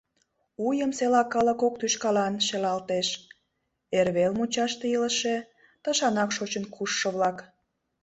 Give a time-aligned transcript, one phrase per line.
[0.65, 3.07] Уйым села калык кок тӱшкалан шелалтеш:
[3.97, 5.35] эрвел мучаште илыше,
[5.83, 7.37] тышанак шочын кушшо-влак.